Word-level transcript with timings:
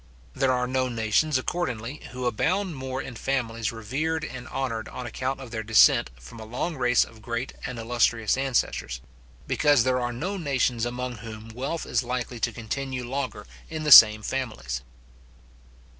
There 0.33 0.51
are 0.51 0.65
no 0.65 0.89
nations, 0.89 1.37
accordingly, 1.37 2.01
who 2.09 2.25
abound 2.25 2.75
more 2.75 3.03
in 3.03 3.13
families 3.15 3.71
revered 3.71 4.25
and 4.25 4.47
honoured 4.47 4.89
on 4.89 5.05
account 5.05 5.39
of 5.39 5.51
their 5.51 5.61
descent 5.61 6.09
from 6.19 6.39
a 6.39 6.43
long 6.43 6.75
race 6.75 7.03
of 7.05 7.21
great 7.21 7.53
and 7.67 7.77
illustrious 7.77 8.35
ancestors; 8.35 8.99
because 9.45 9.83
there 9.83 9.99
are 9.99 10.11
no 10.11 10.37
nations 10.37 10.87
among 10.87 11.17
whom 11.17 11.49
wealth 11.49 11.85
is 11.85 12.01
likely 12.01 12.39
to 12.39 12.51
continue 12.51 13.07
longer 13.07 13.45
in 13.69 13.83
the 13.83 13.91
same 13.91 14.23
families. 14.23 14.81